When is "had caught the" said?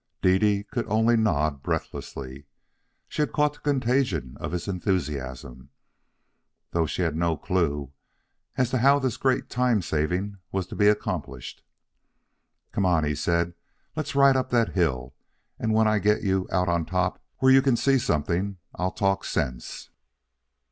3.21-3.59